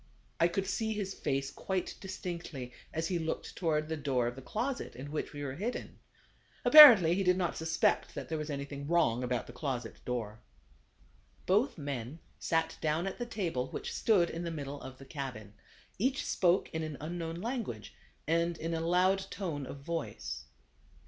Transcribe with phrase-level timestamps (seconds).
[0.39, 4.41] I could see his face quite distinctly as he looked toward the door of the
[4.41, 5.99] closet in which we were hidden.
[6.65, 10.39] Apparently he did not suspect that there was anything wrong about the closet door.
[11.45, 15.53] Both men sat down at the table, which stood in the middle of the cabin.
[15.99, 17.93] Each spoke in an unknown language,
[18.27, 20.45] and in a loud tone of voice.